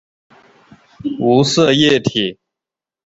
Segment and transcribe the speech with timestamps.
[1.19, 2.39] 无色液体。